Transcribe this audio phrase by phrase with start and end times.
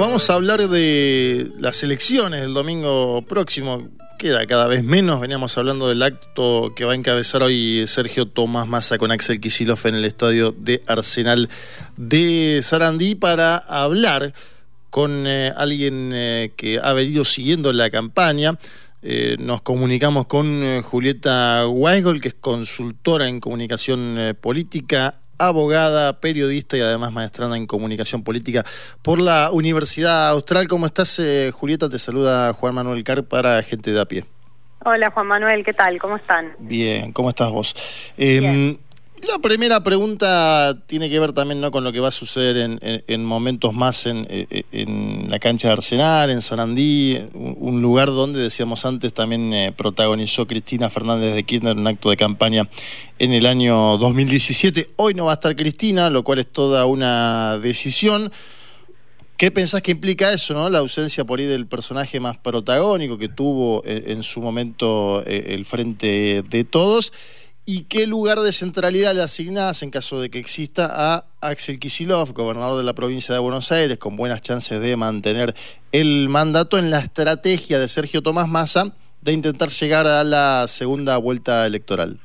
[0.00, 3.90] Vamos a hablar de las elecciones del domingo próximo.
[4.18, 5.20] Queda cada vez menos.
[5.20, 9.78] Veníamos hablando del acto que va a encabezar hoy Sergio Tomás Massa con Axel Kisilov
[9.84, 11.50] en el estadio de Arsenal
[11.98, 14.32] de Sarandí para hablar
[14.88, 18.58] con eh, alguien eh, que ha venido siguiendo la campaña.
[19.02, 26.80] Eh, nos comunicamos con Julieta Weigel, que es consultora en comunicación política, abogada, periodista y
[26.80, 28.64] además maestrana en comunicación política
[29.02, 30.68] por la Universidad Austral.
[30.68, 31.88] ¿Cómo estás, eh, Julieta?
[31.88, 34.24] Te saluda Juan Manuel Car para Gente de a pie.
[34.84, 35.98] Hola, Juan Manuel, ¿qué tal?
[35.98, 36.52] ¿Cómo están?
[36.58, 37.74] Bien, ¿cómo estás vos?
[38.16, 38.78] Em,
[39.26, 41.70] la primera pregunta tiene que ver también ¿no?
[41.70, 44.26] con lo que va a suceder en, momentos más en,
[45.28, 50.90] la cancha de Arsenal, en Sarandí, un, lugar donde, decíamos antes, también eh, protagonizó Cristina
[50.90, 52.68] Fernández de Kirchner un acto de campaña
[53.18, 54.90] en el año 2017.
[54.96, 58.32] Hoy no va a estar Cristina, lo cual es toda una decisión.
[59.36, 60.68] ¿Qué pensás que implica eso, no?
[60.68, 65.54] La ausencia por ahí del personaje más protagónico que tuvo eh, en, su momento eh,
[65.54, 67.12] el frente de todos
[67.66, 72.32] ¿Y qué lugar de centralidad le asignás en caso de que exista a Axel Kisilov,
[72.32, 75.54] gobernador de la provincia de Buenos Aires, con buenas chances de mantener
[75.92, 81.18] el mandato en la estrategia de Sergio Tomás Massa de intentar llegar a la segunda
[81.18, 82.18] vuelta electoral?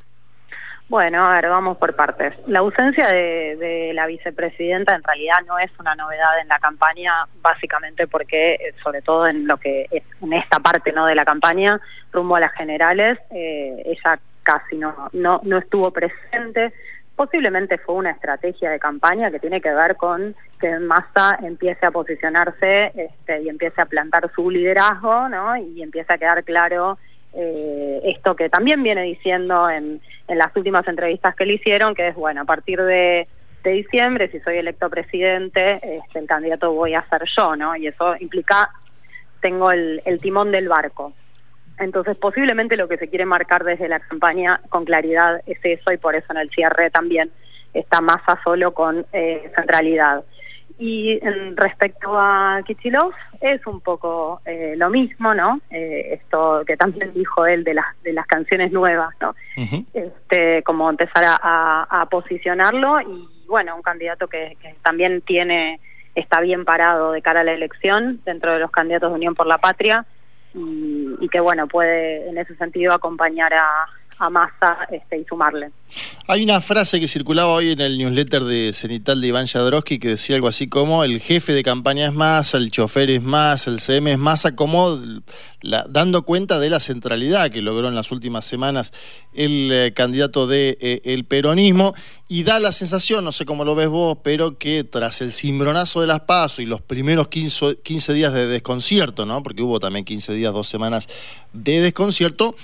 [0.87, 2.33] Bueno, a ver, vamos por partes.
[2.45, 7.11] La ausencia de, la vicepresidenta en realidad no es una novedad en la campaña,
[7.41, 11.81] básicamente porque, eh, sobre todo en lo que en esta parte no de la campaña,
[12.11, 16.71] rumbo a las generales, eh, ella casi no, no, no estuvo presente.
[17.15, 21.91] Posiblemente fue una estrategia de campaña que tiene que ver con que Massa empiece a
[21.91, 25.57] posicionarse este, y empiece a plantar su liderazgo, ¿no?
[25.57, 26.97] Y empiece a quedar claro
[27.33, 32.09] eh, esto que también viene diciendo en, en las últimas entrevistas que le hicieron, que
[32.09, 33.27] es, bueno, a partir de,
[33.63, 37.75] de diciembre, si soy electo presidente, este, el candidato voy a ser yo, ¿no?
[37.75, 38.69] Y eso implica,
[39.41, 41.13] tengo el, el timón del barco.
[41.79, 45.97] Entonces, posiblemente lo que se quiere marcar desde la campaña con claridad es eso y
[45.97, 47.31] por eso en el cierre también
[47.73, 50.23] está Massa solo con eh, centralidad.
[50.77, 55.61] Y en respecto a Kichilov, es un poco eh, lo mismo, ¿no?
[55.69, 59.35] Eh, esto que también dijo él de las de las canciones nuevas, ¿no?
[59.93, 65.79] este, como empezar a, posicionarlo y bueno, un candidato que, que también tiene
[66.13, 69.47] está bien parado de cara a la elección dentro de los candidatos de Unión por
[69.47, 70.05] la Patria
[70.55, 73.85] y, que bueno, puede en ese sentido acompañar a,
[74.19, 75.71] a este, y sumarle.
[76.27, 80.09] Hay una frase que circulaba hoy en el newsletter de Cenital de Iván Jadrowski que
[80.09, 83.79] decía algo así como el jefe de campaña es Massa, el chofer es Massa, el
[83.79, 84.97] CM es Massa, como
[85.89, 88.91] dando cuenta de la centralidad que logró en las últimas semanas
[89.33, 91.93] el eh, candidato de eh, el peronismo
[92.27, 96.01] y da la sensación, no sé cómo lo ves vos, pero que tras el cimbronazo
[96.01, 99.43] de las PASO y los primeros 15, 15 días de desconcierto, ¿no?
[99.43, 101.07] porque hubo también 15 días, dos semanas
[101.53, 102.55] de desconcierto,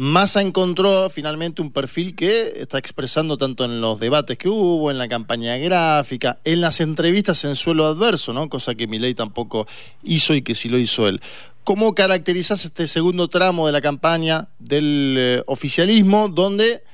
[0.00, 4.98] Massa encontró finalmente un perfil que está expresando tanto en los debates que hubo, en
[4.98, 8.48] la campaña gráfica, en las entrevistas en suelo adverso, ¿no?
[8.48, 9.66] Cosa que Milei tampoco
[10.04, 11.20] hizo y que sí lo hizo él.
[11.64, 16.84] ¿Cómo caracterizas este segundo tramo de la campaña del eh, oficialismo, donde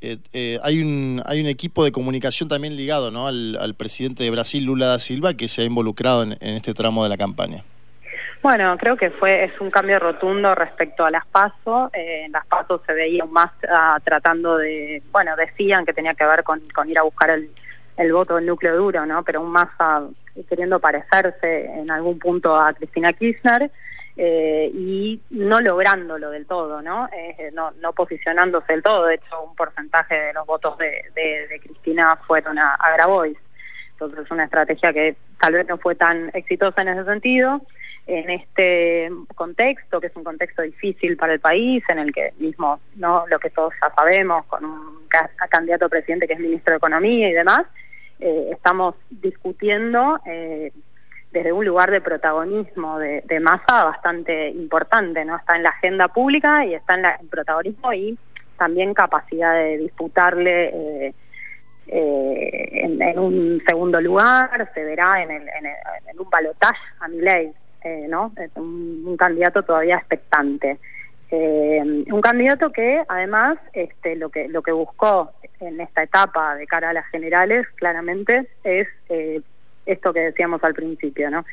[0.00, 3.26] eh, eh, hay, un, hay un equipo de comunicación también ligado ¿no?
[3.26, 7.10] al, presidente de Brasil, Lula da Silva, que se ha involucrado en este tramo de
[7.10, 7.62] la campaña?
[8.44, 11.88] Bueno, creo que fue es un cambio rotundo respecto a las PASO.
[11.94, 16.26] Eh, en las PASO se veía más ah, tratando de, bueno, decían que tenía que
[16.26, 17.48] ver con, ir a buscar el,
[17.96, 19.24] el voto del núcleo duro, ¿no?
[19.24, 19.68] Pero un más
[20.46, 23.70] queriendo parecerse en algún punto a Cristina Kirchner
[24.18, 27.08] eh, y no lográndolo del todo, ¿no?
[27.14, 27.70] Eh, ¿no?
[27.80, 29.06] No posicionándose del todo.
[29.06, 33.38] De hecho, un porcentaje de los votos de, de, Cristina fueron a, a Grabois.
[33.92, 37.62] Entonces, es una estrategia que tal vez no fue tan exitosa en ese sentido
[38.06, 42.80] en este contexto, que es un contexto difícil para el país, en el que mismo,
[42.96, 45.08] no lo que todos ya sabemos, con un
[45.48, 47.62] candidato presidente que es ministro de Economía y demás,
[48.20, 50.72] eh, estamos discutiendo eh,
[51.32, 55.36] desde un lugar de protagonismo de, de, masa bastante importante, ¿no?
[55.36, 58.18] Está en la agenda pública y está en el protagonismo y
[58.56, 61.14] también capacidad de disputarle eh,
[61.86, 65.48] en, un segundo lugar, se verá en, el,
[66.18, 67.52] un balotaje a mi ley.
[67.84, 68.32] Eh, ¿no?
[68.56, 70.78] Un, candidato todavía expectante.
[71.30, 76.66] Eh, un candidato que además este, lo que lo que buscó en esta etapa de
[76.66, 79.42] cara a las generales claramente es eh,
[79.84, 81.44] esto que decíamos al principio, ¿no?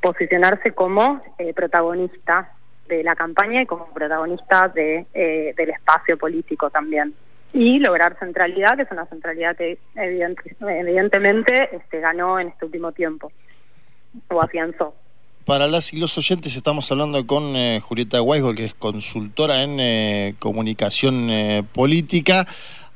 [0.00, 1.20] Posicionarse como
[1.54, 2.52] protagonista
[2.88, 5.06] de la campaña y como protagonista de,
[5.56, 7.14] del espacio político también
[7.52, 13.30] y lograr centralidad, que es una centralidad que evidentemente este, ganó en este último tiempo
[14.28, 14.94] o afianzó.
[15.46, 19.78] Para las y los oyentes estamos hablando con eh, Julieta Weisgol, que es consultora en
[19.78, 22.44] eh, comunicación eh, política.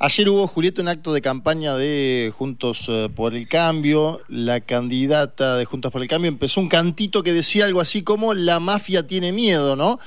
[0.01, 4.21] Ayer hubo, Julieta, un acto de campaña de Juntos por el Cambio.
[4.27, 8.35] La candidata de Juntos por el Cambio empezó un cantito que decía algo así como
[8.35, 10.01] la mafia tiene miedo, ¿no?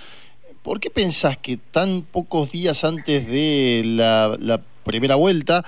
[0.63, 5.63] ¿Por qué pensás que tan pocos días antes de la primera vuelta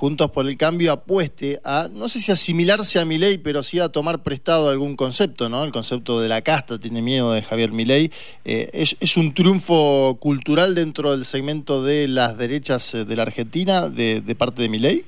[0.00, 3.90] Juntos por el Cambio apueste a, no sé si asimilarse a Milei, pero sí a
[3.90, 5.62] tomar prestado algún concepto, ¿no?
[5.62, 8.10] El concepto de la casta tiene miedo de Javier Milei.
[8.46, 13.90] Eh, es, un triunfo cultural dentro del segmento de las derechas eh, de la Argentina
[13.90, 15.04] de, parte de Milei?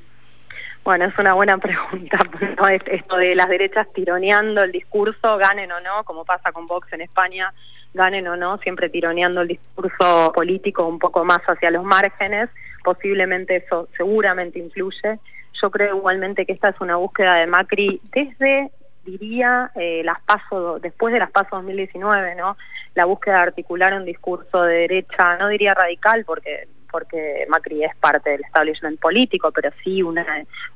[0.84, 2.18] Bueno, es una buena pregunta.
[2.58, 2.68] ¿no?
[2.68, 7.00] Esto de las derechas tironeando el discurso, ganen o no, como pasa con Vox en
[7.00, 7.50] España,
[7.94, 12.48] ganen o no, siempre tironeando el discurso político un poco más hacia los márgenes
[12.82, 15.18] posiblemente eso seguramente influye.
[15.60, 18.70] Yo creo igualmente que esta es una búsqueda de Macri desde,
[19.04, 22.56] diría, eh, las pasos, después de las pasos 2019, ¿no?
[22.94, 27.96] La búsqueda de articular un discurso de derecha, no diría radical, porque porque Macri es
[27.96, 30.26] parte del establishment político, pero sí una,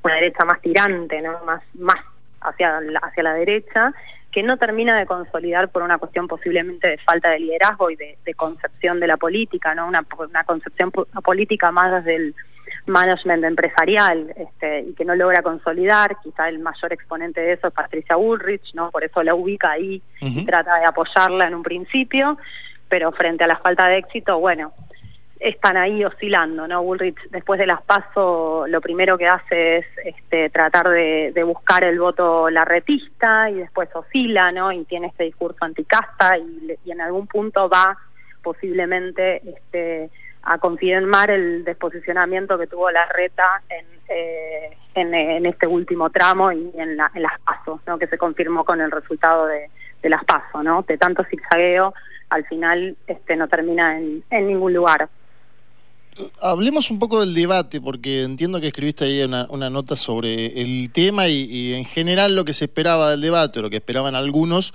[0.02, 1.44] una derecha más tirante, ¿no?
[1.44, 2.02] Más, más
[2.40, 3.92] hacia la, hacia la derecha,
[4.36, 8.34] que no termina de consolidar por una cuestión posiblemente de falta de liderazgo y de,
[8.36, 12.34] concepción de la política, no una, una concepción política más desde el
[12.84, 17.72] management empresarial este, y que no logra consolidar, quizá el mayor exponente de eso es
[17.72, 18.90] Patricia Ulrich, ¿no?
[18.90, 22.36] por eso la ubica ahí y trata de apoyarla en un principio,
[22.90, 24.74] pero frente a la falta de éxito, bueno,
[25.40, 26.82] están ahí oscilando, ¿no?
[26.82, 31.98] Bullrich después de las pasos lo primero que hace es este, tratar de, buscar el
[31.98, 34.72] voto larretista y después oscila, ¿no?
[34.72, 37.96] Y tiene este discurso anticasta y, y en algún punto va
[38.42, 40.10] posiblemente este,
[40.42, 46.70] a confirmar el desposicionamiento que tuvo la reta en, eh, en, este último tramo y
[46.76, 47.98] en, la, en las pasos, ¿no?
[47.98, 49.68] Que se confirmó con el resultado de,
[50.00, 50.82] de las pasos, ¿no?
[50.82, 51.92] De tanto zigzagueo
[52.30, 55.08] al final este, no termina en ningún lugar.
[56.40, 61.28] Hablemos un poco del debate, porque entiendo que escribiste ahí una, nota sobre el tema
[61.28, 64.72] y, en general lo que se esperaba del debate, o lo que esperaban algunos,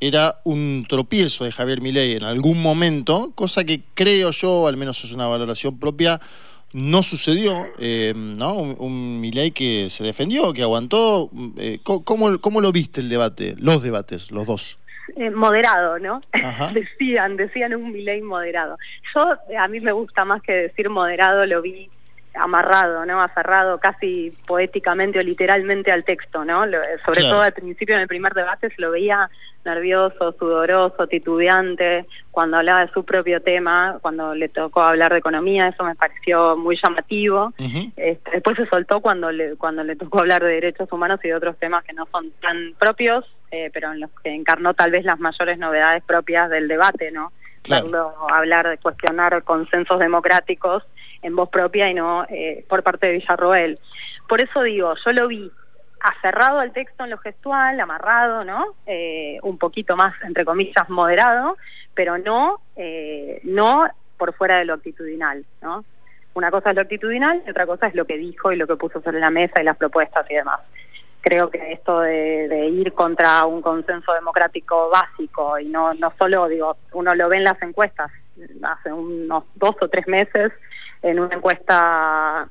[0.00, 5.02] era un tropiezo de Javier Milei en algún momento, cosa que creo yo, al menos
[5.04, 6.20] es una valoración propia,
[6.74, 8.54] no sucedió, eh, ¿no?
[8.56, 11.30] Un, Milei que se defendió, que aguantó.
[11.56, 14.78] Eh, ¿cómo, ¿Cómo lo viste el debate, los debates, los dos?
[15.16, 16.22] Eh, moderado, ¿no?
[16.72, 18.78] decían, decían un Milei moderado.
[19.14, 19.20] Yo,
[19.58, 21.90] a mí me gusta más que decir moderado, lo vi
[22.34, 23.22] amarrado, ¿no?
[23.22, 26.64] Aferrado casi poéticamente o literalmente al texto, ¿no?
[27.04, 29.30] sobre todo al principio en el primer debate se lo veía
[29.64, 35.68] nervioso, sudoroso, titubeante, cuando hablaba de su propio tema, cuando le tocó hablar de economía,
[35.68, 37.52] eso me pareció muy llamativo.
[37.96, 41.34] Este, después se soltó cuando le, cuando le tocó hablar de derechos humanos y de
[41.34, 45.04] otros temas que no son tan propios, eh, pero en los que encarnó tal vez
[45.04, 47.32] las mayores novedades propias del debate, ¿no?
[48.30, 50.82] hablar de cuestionar consensos democráticos
[51.22, 53.78] en voz propia y no eh, por parte de Villarroel.
[54.28, 55.50] Por eso digo, yo lo vi
[56.04, 58.74] aferrado al texto en lo gestual, amarrado, ¿no?
[58.86, 61.56] Eh, un poquito más, entre comillas, moderado,
[61.94, 63.86] pero no, eh, no
[64.18, 65.82] por fuera de lo actitudinal, ¿no?
[66.34, 68.76] Una cosa es lo actitudinal y otra cosa es lo que dijo y lo que
[68.76, 70.60] puso sobre la mesa y las propuestas y demás.
[71.22, 76.76] Creo que esto de, ir contra un consenso democrático básico y no, no solo, digo,
[76.92, 78.10] uno lo ve en las encuestas,
[78.62, 80.52] hace unos dos o tres meses,
[81.00, 82.46] en una encuesta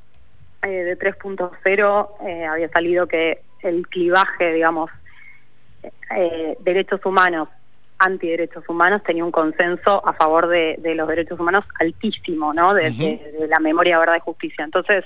[0.64, 4.90] eh, de 3.0 eh, había salido que el clivaje, digamos,
[6.16, 7.50] eh, derechos humanos,
[8.00, 12.74] antiderechos humanos, tenía un consenso a favor de, los derechos humanos altísimo, ¿no?
[12.74, 14.64] De, la memoria, verdad y justicia.
[14.64, 15.04] Entonces,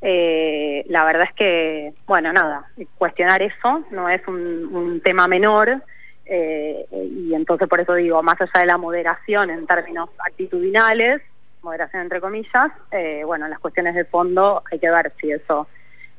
[0.00, 5.82] eh, la verdad es que, bueno, nada, cuestionar eso no es un, tema menor.
[6.26, 11.20] y entonces por eso digo, más allá de la moderación en términos actitudinales,
[11.64, 15.66] moderación entre comillas, eh, bueno, las cuestiones de fondo hay que ver si eso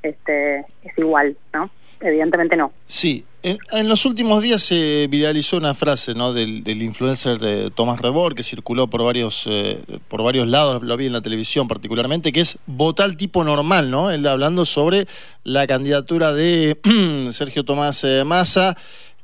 [0.03, 1.69] este, es igual, ¿no?
[2.01, 2.73] Evidentemente no.
[2.85, 6.33] Sí, en, los últimos días se viralizó una frase ¿no?
[6.33, 11.05] del, influencer de Tomás Rebor que circuló por varios, eh, por varios lados, lo vi
[11.05, 14.09] en la televisión particularmente, que es votar tipo normal, ¿no?
[14.09, 15.07] Él hablando sobre
[15.43, 16.77] la candidatura de
[17.31, 18.75] Sergio Tomás eh, Massa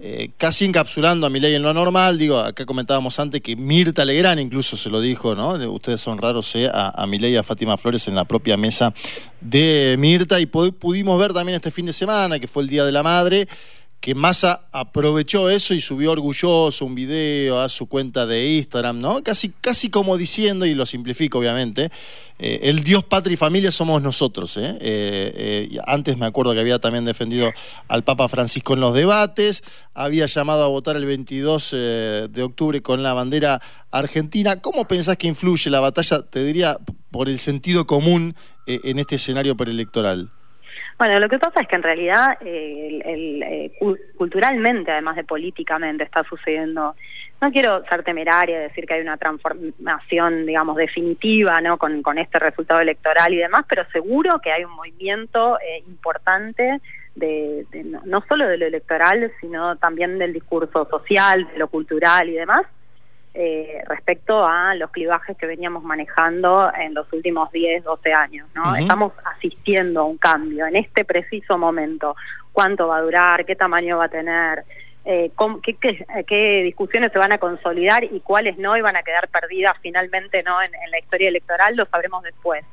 [0.04, 4.40] eh, casi encapsulando a ley en lo normal, digo, acá comentábamos antes que Mirta Legrán
[4.40, 5.54] incluso se lo dijo, ¿no?
[5.72, 8.96] Ustedes son raros eh, a, a Milei y a Fátima Flores en la propia mesa
[9.42, 12.92] de Mirta y pudimos ver también este fin de semana, que fue el Día de
[12.92, 13.48] la Madre,
[14.02, 19.22] que Massa aprovechó eso y subió orgulloso un video a su cuenta de Instagram, ¿no?
[19.22, 21.92] Casi, casi como diciendo, y lo simplifico obviamente,
[22.40, 24.58] eh, el Dios, patria y familia somos nosotros.
[24.58, 24.76] ¿eh?
[24.82, 27.52] Eh, antes me acuerdo que había también defendido
[27.88, 33.04] al Papa Francisco en los debates, había llamado a votar el 22 de octubre con
[33.04, 34.62] la bandera argentina.
[34.62, 36.76] ¿Cómo pensás que influye la batalla, te diría,
[37.12, 40.32] por el sentido común en este escenario preelectoral?
[41.02, 43.72] Bueno, lo que pasa es que en realidad el, eh,
[44.16, 46.96] culturalmente, además de políticamente, está sucediendo.
[47.42, 51.80] No quiero ser temeraria y decir que hay una transformación, digamos, definitiva, ¿no?
[51.80, 56.80] Con, este resultado electoral y demás, pero seguro que hay un movimiento eh, importante
[57.16, 57.66] de,
[58.06, 62.62] no solo de lo electoral, sino también del discurso social, de lo cultural y demás,
[63.34, 68.50] eh, respecto a los clivajes que veníamos manejando en los últimos 10, 12 años.
[68.54, 68.76] ¿no?
[68.76, 72.16] Estamos asistiendo a un cambio en este preciso momento.
[72.52, 73.46] ¿Cuánto va a durar?
[73.46, 74.66] ¿Qué tamaño va a tener?
[75.06, 75.32] Eh,
[76.28, 80.44] qué, discusiones se van a consolidar y cuáles no y van a quedar perdidas finalmente
[80.44, 82.64] no en, la historia electoral lo sabremos después.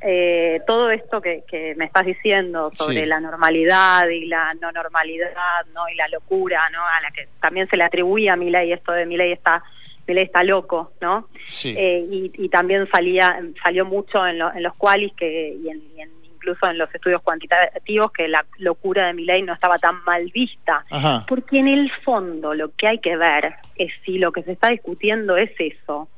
[0.00, 5.28] Eh, todo esto que, me estás diciendo sobre la normalidad y la no normalidad
[5.74, 8.72] no y la locura no a la que también se le atribuye a mi ley
[8.72, 9.62] esto de mi ley está
[10.08, 11.28] Pelé está loco, ¿no?
[11.44, 11.74] Sí.
[11.76, 15.82] Eh, y, también salía salió mucho en, los cualis que y, en,
[16.24, 20.82] incluso en los estudios cuantitativos que la locura de Milei no estaba tan mal vista,
[21.28, 24.70] porque en el fondo lo que hay que ver es si lo que se está
[24.70, 26.08] discutiendo es eso,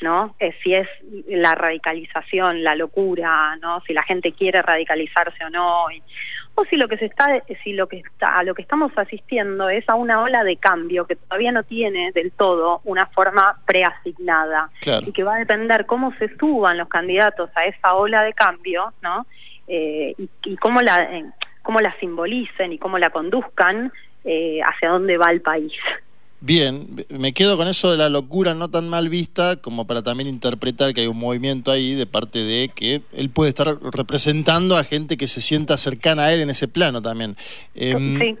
[0.00, 0.34] ¿no?
[0.38, 0.88] Es si es
[1.26, 3.80] la radicalización, la locura, ¿no?
[3.86, 5.86] Si la gente quiere radicalizarse o no
[6.56, 7.26] o si lo que se está
[7.62, 11.06] si lo que está a lo que estamos asistiendo es a una ola de cambio
[11.06, 14.70] que todavía no tiene del todo una forma preasignada
[15.04, 18.92] y que va a depender cómo se suban los candidatos a esa ola de cambio
[19.02, 19.26] no
[19.66, 21.24] eh, y, cómo la eh,
[21.62, 23.92] cómo la simbolicen y cómo la conduzcan
[24.24, 25.72] eh, hacia dónde va el país
[26.46, 30.28] Bien, me quedo con eso de la locura no tan mal vista como para también
[30.28, 34.84] interpretar que hay un movimiento ahí de parte de que él puede estar representando a
[34.84, 37.34] gente que se sienta cercana a él en ese plano también.
[37.74, 38.36] Em, sí.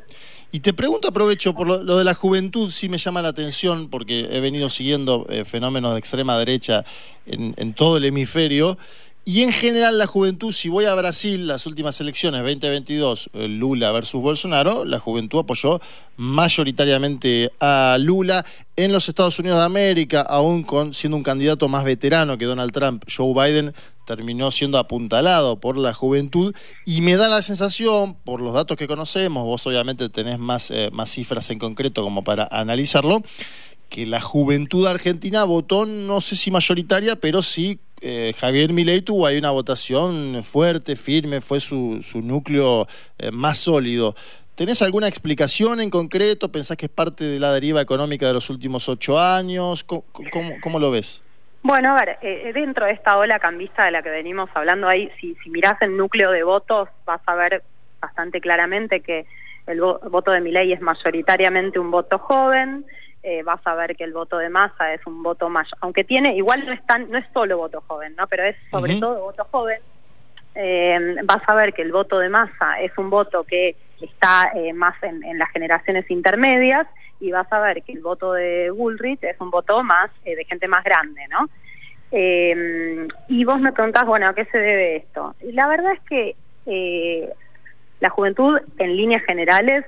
[0.52, 4.28] Y te pregunto, aprovecho, por lo, de la juventud sí me llama la atención porque
[4.30, 6.84] he venido siguiendo eh, fenómenos de extrema derecha
[7.24, 8.76] en, en todo el hemisferio
[9.26, 13.90] y en general la juventud, si voy a Brasil, las últimas elecciones 2022, eh, Lula
[13.90, 15.80] versus Bolsonaro, la juventud apoyó
[16.18, 18.44] mayoritariamente a Lula.
[18.76, 22.72] En los Estados Unidos de América, aún con, siendo un candidato más veterano que Donald
[22.72, 23.72] Trump, Joe Biden
[24.04, 26.54] terminó siendo apuntalado por la juventud
[26.84, 30.90] y me da la sensación, por los datos que conocemos, vos obviamente tenés más, eh,
[30.92, 33.22] más cifras en concreto como para analizarlo,
[33.94, 39.24] que la juventud argentina votó, no sé si mayoritaria, pero sí eh, Javier Milei tuvo
[39.24, 44.16] ahí una votación fuerte, firme, fue su, su núcleo eh, más sólido.
[44.56, 46.50] ¿Tenés alguna explicación en concreto?
[46.50, 49.84] ¿Pensás que es parte de la deriva económica de los últimos ocho años?
[49.84, 50.02] ¿Cómo,
[50.60, 51.22] cómo, lo ves?
[51.62, 55.08] Bueno, a ver, eh, dentro de esta ola cambista de la que venimos hablando ahí,
[55.20, 57.62] si, si mirás el núcleo de votos, vas a ver
[58.00, 59.24] bastante claramente que
[59.68, 62.84] el voto de Milei es mayoritariamente un voto joven,
[63.26, 66.36] eh, vas a ver que el voto de masa es un voto más, aunque tiene,
[66.36, 68.26] igual no es, tan, no es solo voto joven, ¿no?
[68.26, 69.78] pero es sobre todo voto joven,
[70.54, 74.74] eh, vas a ver que el voto de masa es un voto que está eh,
[74.74, 76.86] más en, las generaciones intermedias
[77.18, 80.68] y vas a ver que el voto de Bullrich es un voto más de gente
[80.68, 81.48] más grande, ¿no?
[82.12, 85.34] y vos me preguntás, bueno, ¿a qué se debe esto?
[85.40, 87.32] La verdad es que
[88.00, 89.84] la juventud, en líneas generales,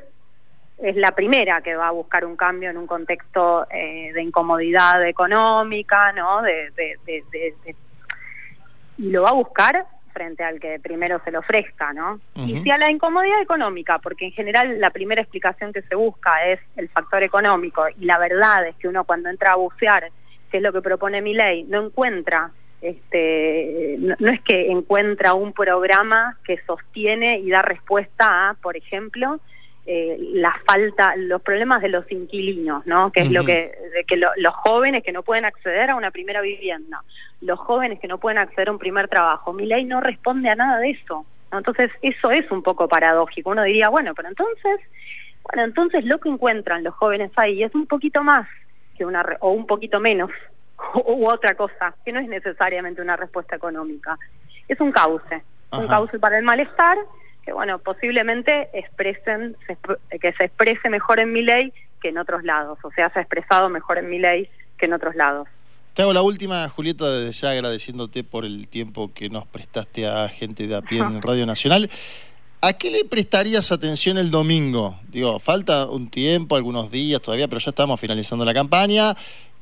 [0.79, 5.07] es la primera que va a buscar un cambio en un contexto eh, de incomodidad
[5.07, 6.43] económica, ¿no?
[6.43, 6.73] De,
[8.99, 12.21] y lo va a buscar frente al que primero se le ofrezca, ¿no?
[12.35, 16.47] Y si a la incomodidad económica, porque en general la primera explicación que se busca
[16.47, 20.09] es el factor económico, y la verdad es que uno cuando entra a bucear,
[20.51, 25.53] que es lo que propone mi ley, no encuentra este, no, es que encuentra un
[25.53, 29.41] programa que sostiene y da respuesta a, por ejemplo,
[29.89, 33.13] eh, la falta, los problemas de los inquilinos, ¿no?
[33.13, 36.41] Que es lo que, de que los jóvenes que no pueden acceder a una primera
[36.41, 37.03] vivienda,
[37.41, 39.53] los jóvenes que no pueden acceder a un primer trabajo.
[39.53, 41.25] Mi ley no responde a nada de eso.
[41.53, 43.51] Entonces, eso es un poco paradójico.
[43.51, 44.81] Uno diría, bueno, pero entonces,
[45.45, 48.49] bueno, entonces lo que encuentran los jóvenes ahí es un poquito más
[48.99, 50.31] que una, o un poquito menos,
[50.95, 54.19] u otra cosa, que no es necesariamente una respuesta económica.
[54.67, 56.99] Es un cauce, un cauce para el malestar
[57.47, 59.57] que bueno, posiblemente expresen,
[60.21, 61.73] que se exprese mejor en mi ley
[62.03, 64.93] que en otros lados, o sea, se ha expresado mejor en mi ley que en
[64.93, 65.49] otros lados.
[65.95, 70.29] Te hago la última, Julieta, desde ya agradeciéndote por el tiempo que nos prestaste a
[70.29, 71.89] gente de a pie en Radio Nacional.
[72.61, 74.99] ¿A qué le prestarías atención el domingo?
[75.09, 79.15] Digo, falta un tiempo, algunos días todavía, pero ya estamos finalizando la campaña.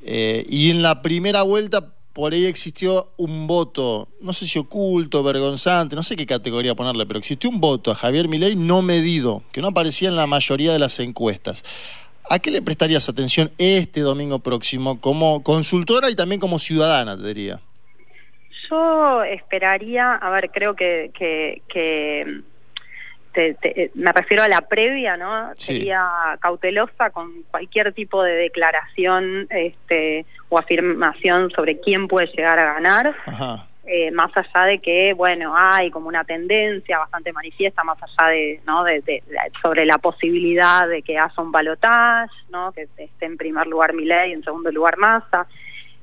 [0.02, 5.22] Eh, y en la primera vuelta, por ahí existió un voto, no sé si oculto,
[5.24, 9.42] vergonzante, no sé qué categoría ponerle, pero existió un voto a Javier Milei no medido,
[9.52, 11.64] que no aparecía en la mayoría de las encuestas.
[12.30, 17.26] ¿A qué le prestarías atención este domingo próximo como consultora y también como ciudadana, te
[17.26, 17.60] diría?
[18.70, 21.10] Yo esperaría, a ver, creo que,
[21.68, 22.42] que,
[23.94, 25.50] me refiero a la previa, ¿no?
[25.56, 32.74] Sería cautelosa con cualquier tipo de declaración este, o afirmación sobre quién puede llegar a
[32.74, 33.14] ganar.
[33.86, 38.60] Eh, más allá de que, bueno, hay como una tendencia bastante manifiesta, más allá de,
[38.66, 38.82] ¿no?
[38.82, 39.22] De,
[39.60, 42.72] sobre la posibilidad de que haya un balotaje, ¿no?
[42.72, 45.46] Que esté en primer lugar Milei, en segundo lugar Massa,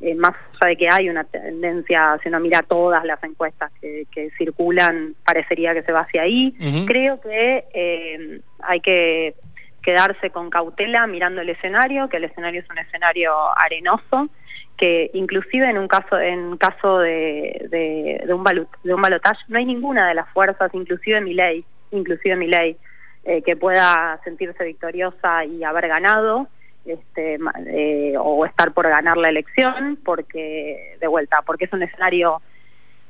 [0.01, 4.31] eh, más allá de que hay una tendencia, si uno mira todas las encuestas que,
[4.37, 6.55] circulan, parecería que se va hacia ahí.
[6.87, 9.35] Creo que eh, hay que
[9.81, 14.29] quedarse con cautela mirando el escenario, que el escenario es un escenario arenoso,
[14.77, 18.43] que inclusive en un caso en caso de, de, un
[18.83, 22.77] de un balotaje no hay ninguna de las fuerzas, inclusive mi ley, inclusive mi ley,
[23.23, 26.47] eh, que pueda sentirse victoriosa y haber ganado
[26.85, 32.41] este, eh, o estar por ganar la elección, porque de vuelta, porque es un escenario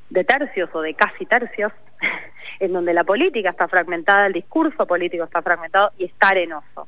[0.09, 1.71] de tercios o de casi tercios,
[2.59, 6.87] en donde la política está fragmentada, el discurso político está fragmentado y está arenoso.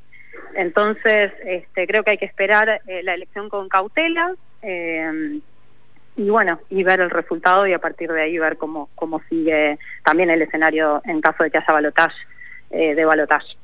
[0.56, 5.40] Entonces, este, creo que hay que esperar eh, la elección con cautela eh,
[6.16, 9.80] y bueno, y ver el resultado y a partir de ahí ver cómo, cómo sigue
[10.04, 12.18] también el escenario en caso de que haya balotaje,
[12.70, 13.56] eh, de balotaje.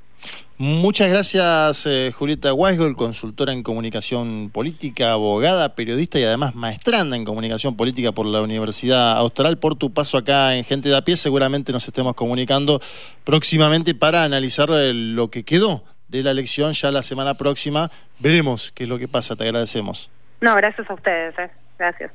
[0.61, 1.87] Muchas gracias,
[2.17, 8.25] Julieta Weisgold, consultora en comunicación política, abogada, periodista y además maestranda en comunicación política por
[8.25, 11.15] la Universidad Austral, por tu paso acá en Gente de a Pie.
[11.15, 12.81] Seguramente nos estemos comunicando
[13.23, 17.89] próximamente para analizar lo que quedó de la elección ya la semana próxima.
[18.19, 19.37] Veremos qué es lo que pasa.
[19.37, 20.09] Te agradecemos.
[20.41, 21.39] No, gracias a ustedes.
[21.39, 21.49] Eh.
[21.77, 22.11] Gracias.